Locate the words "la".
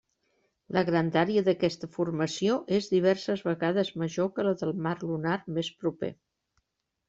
0.77-0.81, 4.51-4.57